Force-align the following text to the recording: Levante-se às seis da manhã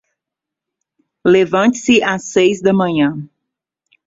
Levante-se 1.23 2.01
às 2.03 2.23
seis 2.23 2.59
da 2.59 2.73
manhã 2.73 3.19